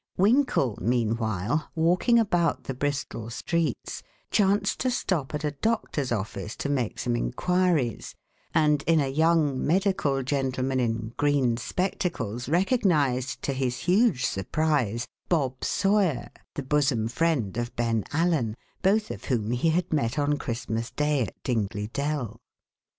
[0.17, 6.69] Winkle, meanwhile, walking about the Bristol streets, chanced to stop at a doctor's office to
[6.69, 8.15] make some inquiries,
[8.51, 15.63] and in a young medical gentleman in green spectacles recognized, to his huge surprise, Bob
[15.63, 20.89] Sawyer, the bosom friend of Ben Allen, both of whom he had met on Christmas
[20.89, 22.41] Day at Dingley Dell.